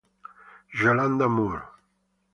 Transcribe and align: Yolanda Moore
Yolanda 0.81 1.29
Moore 1.29 1.61